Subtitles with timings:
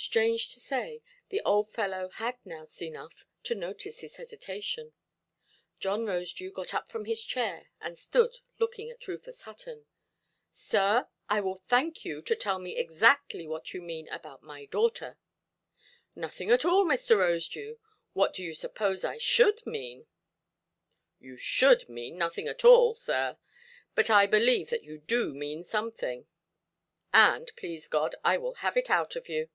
[0.00, 4.94] Strange to say, the old fellow had nous enough to notice his hesitation.
[5.78, 9.84] John Rosedew got up from his chair, and stood looking at Rufus Hutton.
[10.50, 15.18] "Sir, I will thank you to tell me exactly what you mean about my daughter".
[16.16, 17.14] "Nothing at all, Mr.
[17.18, 17.76] Rosedew.
[18.14, 20.06] What do you suppose I should mean"?
[21.18, 23.36] "You should mean nothing at all, sir.
[23.94, 26.26] But I believe that you do mean something.
[27.12, 29.50] And, please God, I will have it out of you".